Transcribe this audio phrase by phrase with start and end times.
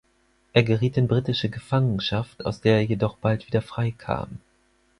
[0.53, 4.39] Er geriet in britische Gefangenschaft, aus der er jedoch bald wieder freikam.